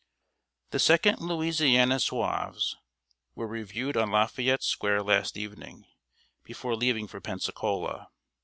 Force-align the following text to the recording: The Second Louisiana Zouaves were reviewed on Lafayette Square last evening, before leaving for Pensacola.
The 0.71 0.79
Second 0.79 1.19
Louisiana 1.21 1.99
Zouaves 1.99 2.75
were 3.35 3.45
reviewed 3.45 3.95
on 3.95 4.09
Lafayette 4.09 4.63
Square 4.63 5.03
last 5.03 5.37
evening, 5.37 5.85
before 6.43 6.75
leaving 6.75 7.07
for 7.07 7.21
Pensacola. 7.21 8.09